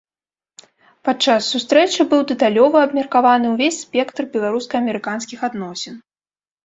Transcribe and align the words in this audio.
Падчас 1.09 1.49
сустрэчы 1.55 2.01
быў 2.13 2.21
дэталёва 2.33 2.77
абмеркаваны 2.87 3.45
ўвесь 3.55 3.81
спектр 3.85 4.21
беларуска-амерыканскіх 4.37 5.39
адносін. 5.51 5.95